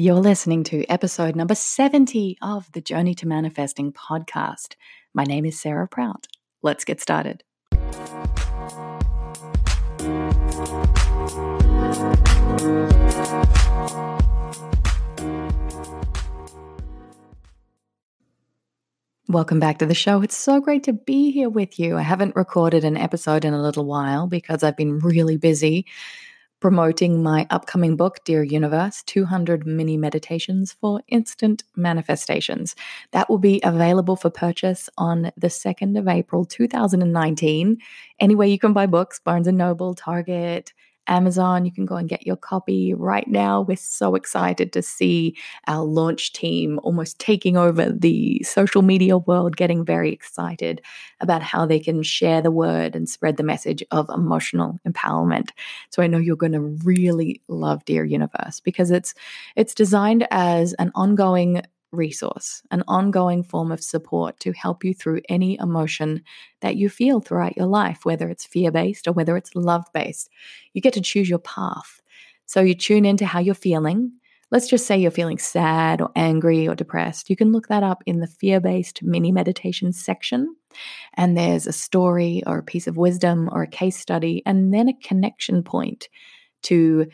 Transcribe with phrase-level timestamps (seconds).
[0.00, 4.76] You're listening to episode number 70 of the Journey to Manifesting podcast.
[5.12, 6.28] My name is Sarah Prout.
[6.62, 7.42] Let's get started.
[19.26, 20.22] Welcome back to the show.
[20.22, 21.96] It's so great to be here with you.
[21.96, 25.86] I haven't recorded an episode in a little while because I've been really busy
[26.60, 32.74] promoting my upcoming book, Dear Universe 200 Mini Meditations for Instant Manifestations.
[33.12, 37.78] That will be available for purchase on the 2nd of April 2019.
[38.20, 40.72] Anywhere you can buy books, Barnes and Noble, Target,
[41.08, 41.64] Amazon.
[41.64, 43.62] You can go and get your copy right now.
[43.62, 45.36] We're so excited to see
[45.66, 50.80] our launch team almost taking over the social media world, getting very excited
[51.20, 55.50] about how they can share the word and spread the message of emotional empowerment.
[55.90, 59.14] So I know you're going to really love Dear Universe because it's
[59.56, 65.22] it's designed as an ongoing resource, an ongoing form of support to help you through
[65.28, 66.22] any emotion
[66.60, 70.30] that you feel throughout your life, whether it's fear based or whether it's love based.
[70.74, 72.00] You get to choose your path.
[72.46, 74.12] So you tune into how you're feeling.
[74.50, 77.28] Let's just say you're feeling sad or angry or depressed.
[77.28, 80.56] You can look that up in the fear based mini meditation section.
[81.14, 84.88] And there's a story or a piece of wisdom or a case study, and then
[84.88, 86.08] a connection point
[86.62, 87.06] to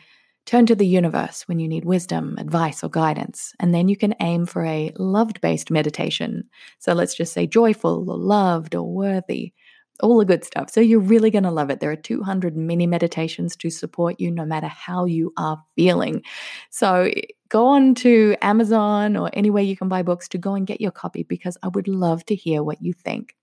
[0.45, 4.13] Turn to the universe when you need wisdom, advice, or guidance, and then you can
[4.21, 6.43] aim for a loved based meditation.
[6.77, 9.53] So let's just say joyful, or loved, or worthy,
[10.01, 10.69] all the good stuff.
[10.69, 11.79] So you're really going to love it.
[11.79, 16.21] There are 200 mini meditations to support you no matter how you are feeling.
[16.69, 20.67] So eh, go on to Amazon or anywhere you can buy books to go and
[20.67, 23.35] get your copy because I would love to hear what you think.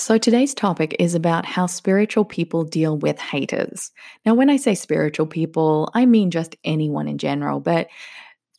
[0.00, 3.90] So, today's topic is about how spiritual people deal with haters.
[4.24, 7.88] Now, when I say spiritual people, I mean just anyone in general, but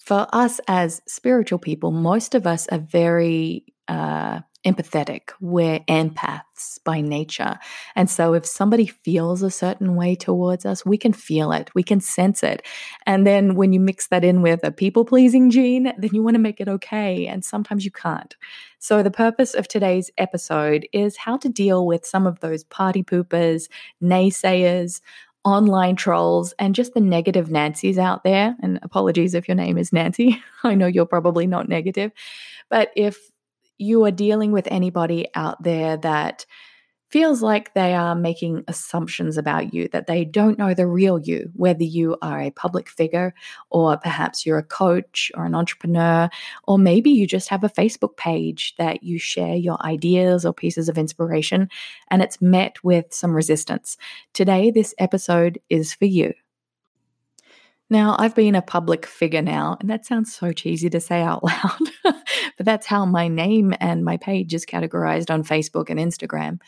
[0.01, 5.31] for us as spiritual people, most of us are very uh, empathetic.
[5.39, 7.57] We're empaths by nature.
[7.95, 11.83] And so if somebody feels a certain way towards us, we can feel it, we
[11.83, 12.65] can sense it.
[13.05, 16.35] And then when you mix that in with a people pleasing gene, then you want
[16.35, 17.25] to make it okay.
[17.25, 18.35] And sometimes you can't.
[18.79, 23.01] So the purpose of today's episode is how to deal with some of those party
[23.01, 23.69] poopers,
[24.03, 25.01] naysayers,
[25.45, 28.57] online trolls and just the negative Nancy's out there.
[28.61, 30.43] And apologies if your name is Nancy.
[30.65, 32.11] I know you're probably not negative.
[32.69, 33.31] But if
[33.79, 36.45] you are dealing with anybody out there that
[37.09, 41.49] feels like they are making assumptions about you, that they don't know the real you,
[41.55, 43.33] whether you are a public figure
[43.71, 46.29] or perhaps you're a coach or an entrepreneur,
[46.67, 50.87] or maybe you just have a Facebook page that you share your ideas or pieces
[50.87, 51.67] of inspiration
[52.11, 53.97] and it's met with some resistance.
[54.33, 56.33] Today, this episode is for you.
[57.89, 61.43] Now, I've been a public figure now, and that sounds so cheesy to say out
[61.43, 66.59] loud, but that's how my name and my page is categorized on Facebook and Instagram.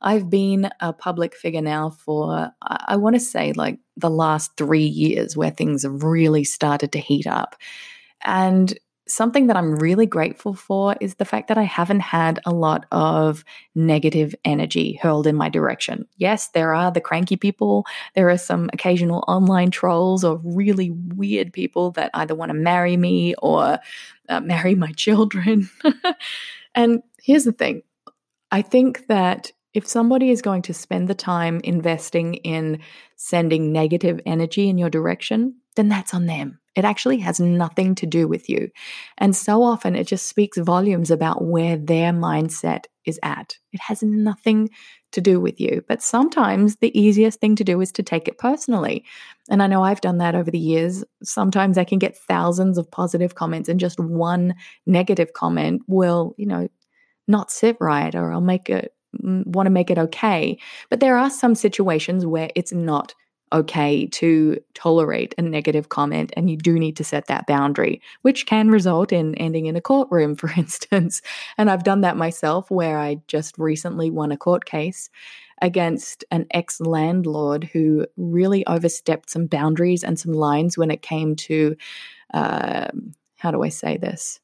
[0.00, 4.86] I've been a public figure now for, I want to say, like the last three
[4.86, 7.56] years where things have really started to heat up.
[8.24, 8.78] And
[9.08, 12.86] something that I'm really grateful for is the fact that I haven't had a lot
[12.92, 16.06] of negative energy hurled in my direction.
[16.16, 21.52] Yes, there are the cranky people, there are some occasional online trolls or really weird
[21.52, 23.78] people that either want to marry me or
[24.28, 25.68] uh, marry my children.
[26.74, 27.82] and here's the thing
[28.50, 32.80] I think that if somebody is going to spend the time investing in
[33.16, 36.58] sending negative energy in your direction, then that's on them.
[36.74, 38.70] It actually has nothing to do with you.
[39.18, 43.56] And so often it just speaks volumes about where their mindset is at.
[43.72, 44.70] It has nothing
[45.12, 45.82] to do with you.
[45.88, 49.04] But sometimes the easiest thing to do is to take it personally.
[49.50, 51.02] And I know I've done that over the years.
[51.22, 54.54] Sometimes I can get thousands of positive comments, and just one
[54.86, 56.68] negative comment will, you know,
[57.26, 60.58] not sit right, or I'll make it mm, want to make it okay.
[60.90, 63.14] But there are some situations where it's not
[63.52, 68.46] okay to tolerate a negative comment and you do need to set that boundary which
[68.46, 71.22] can result in ending in a courtroom for instance.
[71.56, 75.10] And i've done that myself where i just recently won a court case
[75.60, 81.34] against an ex landlord who really overstepped some boundaries and some lines when it came
[81.36, 81.76] to
[82.34, 82.88] uh,
[83.36, 84.40] how do i say this?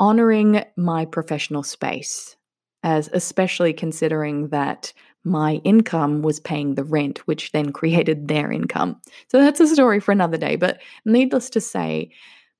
[0.00, 2.36] Honoring my professional space
[2.84, 4.92] as especially considering that
[5.24, 9.00] my income was paying the rent, which then created their income.
[9.28, 10.56] So that's a story for another day.
[10.56, 12.10] But needless to say,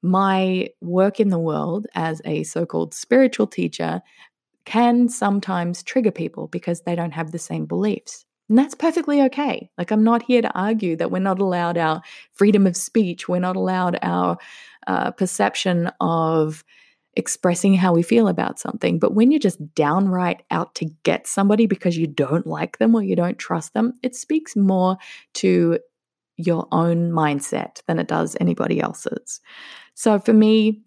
[0.02, 4.02] my work in the world as a so called spiritual teacher
[4.64, 8.24] can sometimes trigger people because they don't have the same beliefs.
[8.48, 9.70] And that's perfectly okay.
[9.78, 12.02] Like, I'm not here to argue that we're not allowed our
[12.32, 14.36] freedom of speech, we're not allowed our
[14.86, 16.64] uh, perception of
[17.16, 18.98] expressing how we feel about something.
[18.98, 23.02] But when you're just downright out to get somebody because you don't like them or
[23.02, 24.96] you don't trust them, it speaks more
[25.34, 25.78] to
[26.36, 29.40] your own mindset than it does anybody else's.
[29.94, 30.82] So for me,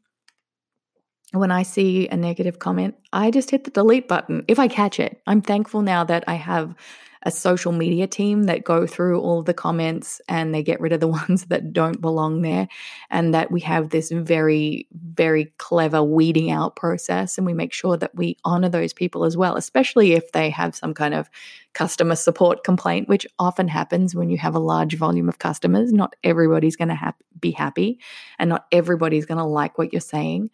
[1.32, 5.00] when I see a negative comment, I just hit the delete button if I catch
[5.00, 5.22] it.
[5.28, 6.76] I'm thankful now that I have
[7.28, 11.02] a social media team that go through all the comments and they get rid of
[11.02, 12.70] the ones that don't belong there.
[13.10, 17.98] And that we have this very very clever weeding out process and we make sure
[17.98, 21.30] that we honor those people as well especially if they have some kind of
[21.74, 25.92] customer support complaint which often happens when you have a large volume of customers.
[25.92, 28.00] Not everybody's going to ha- be happy
[28.40, 30.50] and not everybody's going to like what you're saying.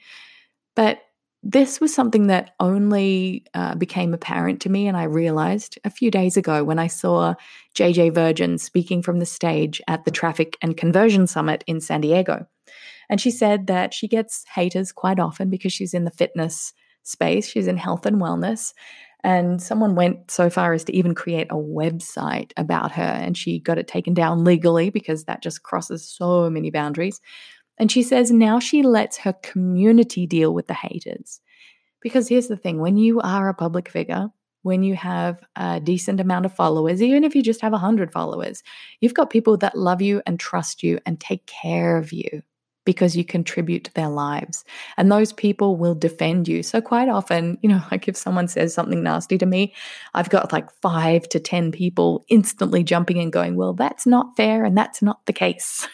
[0.76, 1.00] But
[1.44, 6.10] this was something that only uh, became apparent to me, and I realized a few
[6.10, 7.36] days ago when I saw
[7.76, 12.48] JJ Virgin speaking from the stage at the Traffic and Conversion Summit in San Diego.
[13.10, 16.74] And she said that she gets haters quite often because she's in the fitness
[17.04, 18.74] space, she's in health and wellness.
[19.26, 23.60] And someone went so far as to even create a website about her, and she
[23.60, 27.20] got it taken down legally because that just crosses so many boundaries.
[27.78, 31.42] And she says now she lets her community deal with the haters.
[32.02, 34.28] Because here's the thing when you are a public figure,
[34.62, 38.64] when you have a decent amount of followers, even if you just have 100 followers,
[39.00, 42.44] you've got people that love you and trust you and take care of you
[42.86, 44.64] because you contribute to their lives.
[44.98, 46.64] And those people will defend you.
[46.64, 49.74] So, quite often, you know, like if someone says something nasty to me,
[50.14, 54.66] I've got like five to 10 people instantly jumping and going, Well, that's not fair.
[54.66, 55.88] And that's not the case.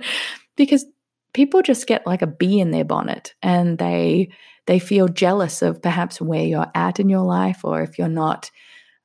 [0.56, 0.84] because
[1.32, 4.30] people just get like a bee in their bonnet and they
[4.66, 8.50] they feel jealous of perhaps where you're at in your life or if you're not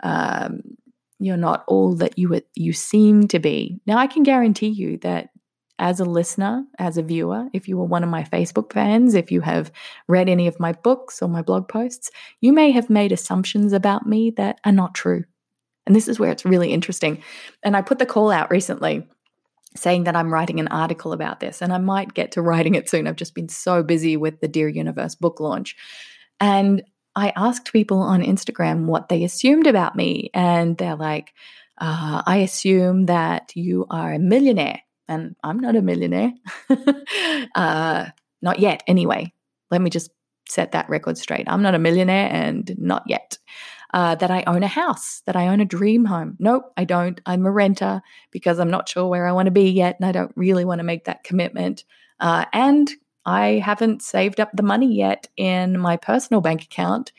[0.04, 0.62] um,
[1.20, 3.80] you're not all that you you seem to be.
[3.86, 5.30] Now i can guarantee you that
[5.78, 9.30] as a listener as a viewer if you were one of my facebook fans if
[9.30, 9.74] you have
[10.08, 14.08] read any of my books or my blog posts you may have made assumptions about
[14.08, 15.26] me that are not true.
[15.86, 17.22] And this is where it's really interesting.
[17.64, 19.08] And i put the call out recently
[19.76, 22.90] saying that I'm writing an article about this, and I might get to writing it
[22.90, 23.08] soon.
[23.08, 25.76] I've just been so busy with the Dear Universe book launch.
[26.40, 26.84] And
[27.16, 31.34] I asked people on Instagram what they assumed about me, and they're like,
[31.78, 34.82] uh, I assume that you are a millionaire.
[35.08, 36.34] And I'm not a millionaire.
[37.56, 38.06] uh,
[38.42, 39.34] not yet, anyway.
[39.72, 40.12] Let me just
[40.48, 41.48] set that record straight.
[41.48, 43.38] I'm not a millionaire and not yet
[43.96, 46.36] uh, that I own a house, that I own a dream home.
[46.38, 47.20] Nope, I don't.
[47.26, 50.12] I'm a renter because I'm not sure where I want to be yet, and I
[50.12, 51.86] don't really want to make that commitment.
[52.20, 52.92] Uh, and
[53.26, 57.14] I haven't saved up the money yet in my personal bank account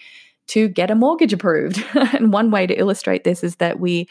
[0.49, 1.83] to get a mortgage approved.
[1.95, 4.07] and one way to illustrate this is that we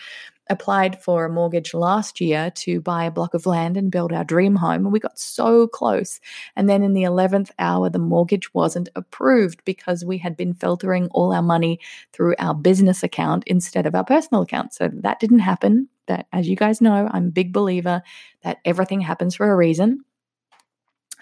[0.50, 4.24] applied for a mortgage last year to buy a block of land and build our
[4.24, 4.86] dream home.
[4.86, 6.20] And we got so close.
[6.56, 11.08] And then in the 11th hour, the mortgage wasn't approved because we had been filtering
[11.12, 11.80] all our money
[12.14, 14.74] through our business account instead of our personal account.
[14.74, 15.90] So that didn't happen.
[16.08, 18.04] That, as you guys know, I'm a big believer
[18.44, 20.06] that everything happens for a reason.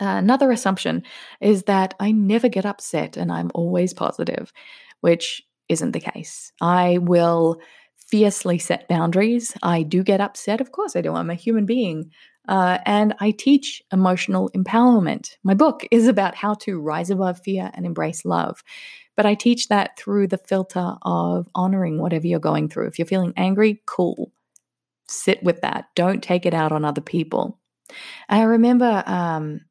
[0.02, 1.04] Uh, another assumption
[1.40, 4.52] is that I never get upset and I'm always positive,
[5.02, 6.52] which isn't the case.
[6.60, 7.62] I will
[8.08, 9.54] fiercely set boundaries.
[9.64, 10.62] I do get upset.
[10.62, 11.14] Of course, I do.
[11.14, 12.12] I'm a human being.
[12.48, 15.38] Uh, and I teach emotional empowerment.
[15.44, 18.64] My book is about how to rise above fear and embrace love.
[19.16, 22.88] But I teach that through the filter of honoring whatever you're going through.
[22.88, 24.32] If you're feeling angry, cool.
[25.08, 25.86] Sit with that.
[25.96, 27.60] Don't take it out on other people.
[28.28, 29.62] I remember um,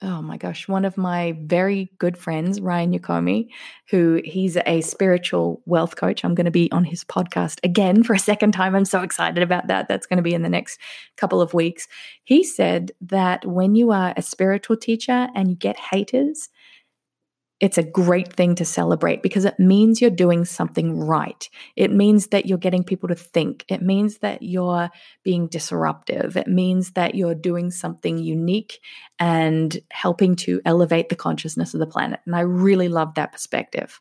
[0.00, 3.48] oh my gosh, one of my very good friends, Ryan Yokome,
[3.90, 6.24] who he's a spiritual wealth coach.
[6.24, 8.76] I'm going to be on his podcast again for a second time.
[8.76, 9.88] I'm so excited about that.
[9.88, 10.78] That's going to be in the next
[11.16, 11.88] couple of weeks.
[12.22, 16.48] He said that when you are a spiritual teacher and you get haters,
[17.60, 21.48] it's a great thing to celebrate because it means you're doing something right.
[21.74, 23.64] It means that you're getting people to think.
[23.68, 24.90] It means that you're
[25.24, 26.36] being disruptive.
[26.36, 28.78] It means that you're doing something unique
[29.18, 32.20] and helping to elevate the consciousness of the planet.
[32.26, 34.00] And I really love that perspective.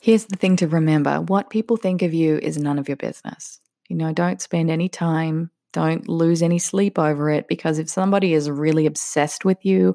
[0.00, 3.60] Here's the thing to remember what people think of you is none of your business.
[3.88, 8.34] You know, don't spend any time don't lose any sleep over it because if somebody
[8.34, 9.94] is really obsessed with you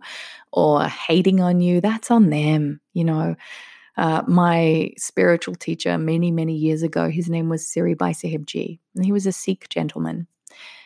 [0.51, 2.81] or hating on you, that's on them.
[2.93, 3.35] You know,
[3.97, 8.79] uh, my spiritual teacher many, many years ago, his name was Siri Bhai Sahib Ji,
[8.95, 10.27] and he was a Sikh gentleman.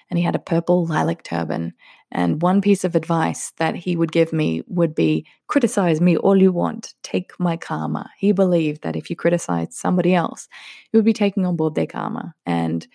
[0.09, 1.73] and he had a purple lilac turban.
[2.11, 6.41] And one piece of advice that he would give me would be criticize me all
[6.41, 8.09] you want, take my karma.
[8.17, 10.49] He believed that if you criticize somebody else,
[10.91, 12.35] you would be taking on board their karma.
[12.45, 12.85] And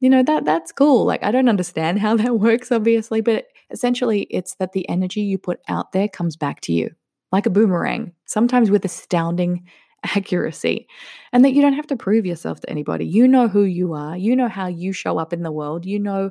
[0.00, 1.04] you know that that's cool.
[1.04, 5.38] Like i don't understand how that works obviously but essentially it's that the energy you
[5.38, 6.90] put out there comes back to you
[7.32, 9.64] like a boomerang sometimes with astounding
[10.16, 10.88] accuracy.
[11.32, 13.06] And that you don't have to prove yourself to anybody.
[13.06, 14.16] You know who you are.
[14.16, 15.84] You know how you show up in the world.
[15.84, 16.30] You know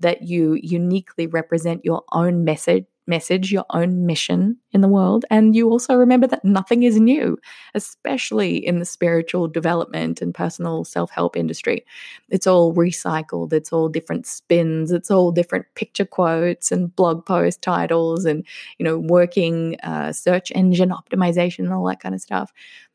[0.00, 5.24] that you uniquely represent your own message message, your own mission in the world.
[5.30, 7.38] And you also remember that nothing is new,
[7.74, 11.84] especially in the spiritual development and personal self help industry.
[12.28, 17.62] It's all recycled, it's all different spins, it's all different picture quotes and blog post
[17.62, 18.44] titles and,
[18.78, 22.52] you know, working uh, search engine optimization and all that kind of stuff.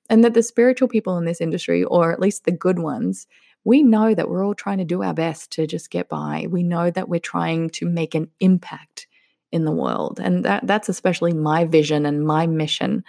[0.09, 3.25] And that the spiritual people in this industry, or at least the good ones,
[3.65, 6.47] we know that we're all trying to do our best to just get by.
[6.49, 9.07] We know that we're trying to make an impact
[9.53, 10.19] in the world.
[10.21, 13.03] And that, that's especially my vision and my mission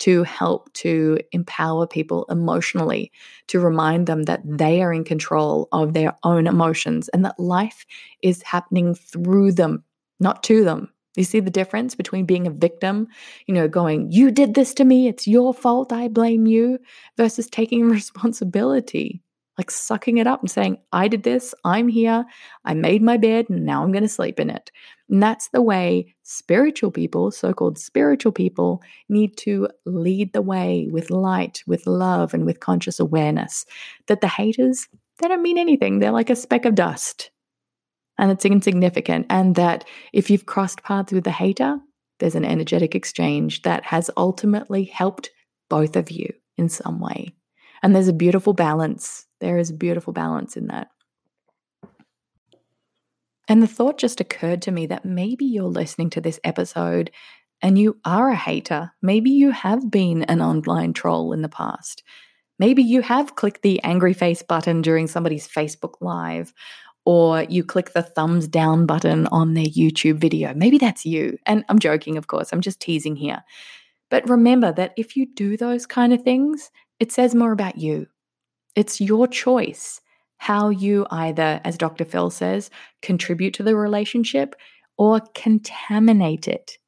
[0.00, 3.12] to help to empower people emotionally,
[3.48, 7.84] to remind them that they are in control of their own emotions and that life
[8.22, 9.84] is happening through them,
[10.18, 10.90] not to them.
[11.16, 13.08] You see the difference between being a victim,
[13.46, 16.78] you know, going, you did this to me, it's your fault, I blame you,
[17.18, 19.22] versus taking responsibility
[19.60, 22.24] like sucking it up and saying, I did this, I'm here,
[22.64, 24.70] I made my bed, and now I'm going to sleep in it.
[25.10, 30.88] And that's the way spiritual people, so called spiritual people, need to lead the way
[30.90, 33.66] with light, with love, and with conscious awareness.
[34.06, 34.88] That the haters,
[35.18, 37.30] they don't mean anything, they're like a speck of dust.
[38.16, 39.26] And it's insignificant.
[39.28, 41.78] And that if you've crossed paths with a hater,
[42.18, 45.28] there's an energetic exchange that has ultimately helped
[45.68, 47.34] both of you in some way.
[47.82, 50.88] And there's a beautiful balance there is beautiful balance in that.
[53.48, 57.10] And the thought just occurred to me that maybe you're listening to this episode
[57.62, 58.92] and you are a hater.
[59.02, 62.02] Maybe you have been an online troll in the past.
[62.58, 66.52] Maybe you have clicked the angry face button during somebody's Facebook Live,
[67.04, 70.54] or you click the thumbs down button on their YouTube video.
[70.54, 71.38] Maybe that's you.
[71.46, 73.42] And I'm joking, of course, I'm just teasing here.
[74.10, 78.06] But remember that if you do those kind of things, it says more about you.
[78.74, 80.00] It's your choice
[80.38, 82.04] how you either, as Dr.
[82.06, 82.70] Phil says,
[83.02, 84.54] contribute to the relationship
[84.96, 86.78] or contaminate it.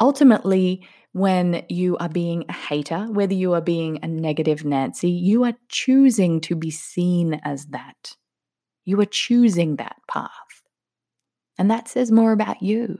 [0.00, 5.44] Ultimately, when you are being a hater, whether you are being a negative Nancy, you
[5.44, 8.16] are choosing to be seen as that.
[8.84, 10.30] You are choosing that path.
[11.56, 12.98] And that says more about you.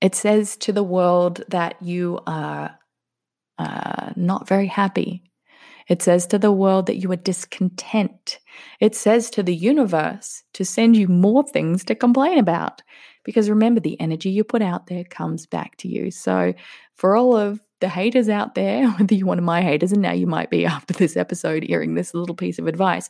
[0.00, 2.78] It says to the world that you are
[3.58, 5.22] uh, not very happy,
[5.88, 8.40] it says to the world that you are discontent.
[8.80, 12.82] It says to the universe to send you more things to complain about.
[13.24, 16.10] Because remember, the energy you put out there comes back to you.
[16.10, 16.54] So,
[16.94, 20.12] for all of the haters out there, whether you're one of my haters, and now
[20.12, 23.08] you might be after this episode hearing this little piece of advice,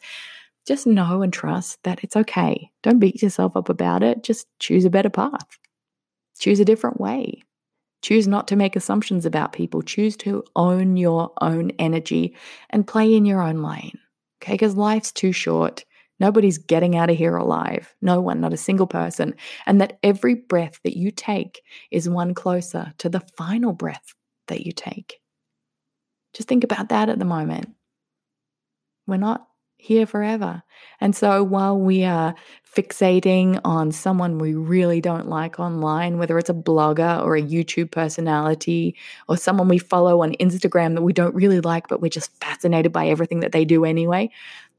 [0.67, 2.71] just know and trust that it's okay.
[2.83, 4.25] Don't beat yourself up about it.
[4.25, 5.47] Just choose a better path,
[6.39, 7.46] choose a different way.
[8.03, 9.83] Choose not to make assumptions about people.
[9.83, 12.37] Choose to own your own energy
[12.71, 13.99] and play in your own lane.
[14.43, 15.85] Okay, because life's too short.
[16.19, 17.95] Nobody's getting out of here alive.
[18.01, 19.35] No one, not a single person.
[19.67, 21.61] And that every breath that you take
[21.91, 24.15] is one closer to the final breath
[24.49, 25.21] that you take.
[26.33, 27.71] Just think about that at the moment.
[29.07, 29.47] We're not
[29.87, 30.63] here forever.
[31.01, 32.35] And so while we are
[32.77, 37.91] fixating on someone we really don't like online, whether it's a blogger or a YouTube
[37.91, 38.97] personality
[39.29, 42.93] or someone we follow on Instagram that we don't really like, but we're just fascinated
[42.93, 44.29] by everything that they do anyway,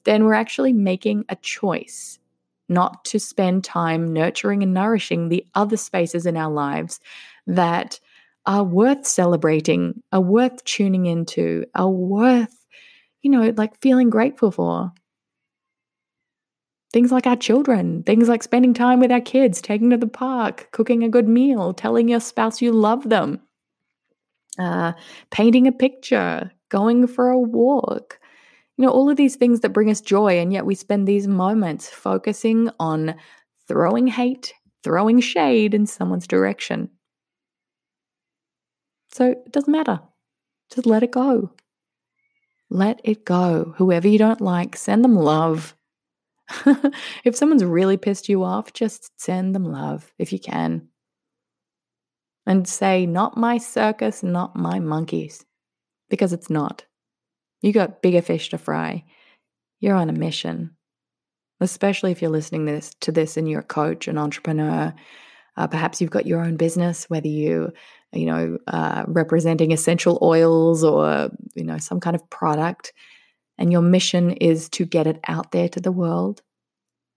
[0.04, 2.20] then we're actually making a choice
[2.70, 7.00] not to spend time nurturing and nourishing the other spaces in our lives
[7.48, 8.00] that
[8.46, 12.57] are worth celebrating, are worth tuning into, are worth
[13.28, 14.94] you know, like feeling grateful for.
[16.94, 20.70] Things like our children, things like spending time with our kids, taking to the park,
[20.72, 23.42] cooking a good meal, telling your spouse you love them,
[24.58, 24.94] uh,
[25.30, 28.18] painting a picture, going for a walk.
[28.78, 31.28] You know, all of these things that bring us joy, and yet we spend these
[31.28, 33.16] moments focusing on
[33.68, 34.54] throwing hate,
[34.86, 36.90] throwing shade in someone's direction.
[39.12, 40.00] So it doesn't matter.
[40.74, 41.52] Just let it go.
[42.70, 43.74] Let it go.
[43.78, 45.76] Whoever you don't like, send them love.
[47.24, 50.88] if someone's really pissed you off, just send them love if you can.
[52.46, 55.46] And say, not my circus, not my monkeys.
[56.10, 56.86] Because it's not.
[57.62, 59.04] You got bigger fish to fry.
[59.80, 60.76] You're on a mission.
[61.60, 64.94] especially if you're listening this to this and you're a coach, an entrepreneur.
[65.56, 67.72] Uh, perhaps you've got your own business, whether you,
[68.14, 72.94] you know, uh, representing essential oils or you know some kind of product,
[73.58, 76.42] and your mission is to get it out there to the world.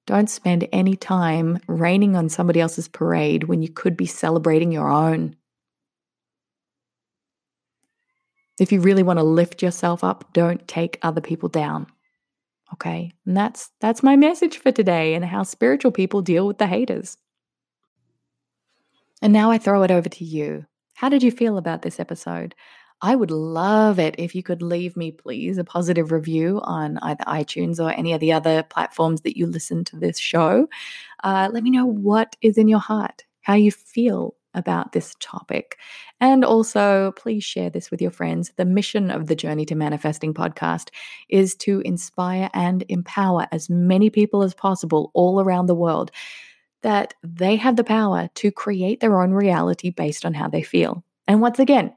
[0.07, 4.89] Don't spend any time raining on somebody else's parade when you could be celebrating your
[4.89, 5.37] own.
[8.59, 11.87] If you really want to lift yourself up, don't take other people down.
[12.75, 13.13] Okay?
[13.27, 17.17] And that's that's my message for today and how spiritual people deal with the haters.
[19.23, 20.67] And now I throw it over to you.
[21.01, 22.55] How did you feel about this episode?
[23.01, 27.25] I would love it if you could leave me, please, a positive review on either
[27.25, 30.69] iTunes or any of the other platforms that you listen to this show.
[31.25, 35.79] Uh, let me know what is in your heart, how you feel about this topic.
[36.21, 38.53] And also, please share this with your friends.
[38.59, 40.91] The mission of the Journey to Manifesting podcast
[41.31, 46.11] is to inspire and empower as many people as possible all around the world
[46.83, 51.05] that they have the power to create their own reality based on how they feel.
[51.29, 51.95] And once again,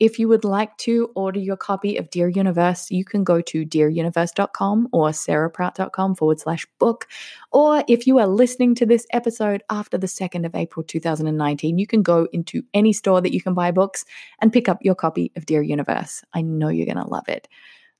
[0.00, 3.64] if you would like to order your copy of Dear Universe, you can go to
[3.64, 7.06] dearuniverse.com or sarahprout.com forward slash book.
[7.52, 11.86] Or if you are listening to this episode after the 2nd of April 2019, you
[11.86, 14.04] can go into any store that you can buy books
[14.40, 16.22] and pick up your copy of Dear Universe.
[16.34, 17.48] I know you're going to love it.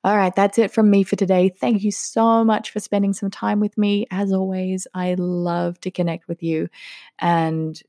[0.05, 1.49] All right, that's it from me for today.
[1.49, 4.07] Thank you so much for spending some time with me.
[4.11, 6.69] As always, I love to connect with you
[7.19, 7.81] and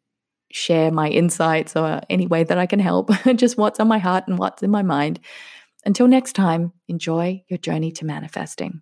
[0.50, 4.24] share my insights or any way that I can help, just what's on my heart
[4.28, 5.20] and what's in my mind.
[5.86, 8.82] Until next time, enjoy your journey to manifesting.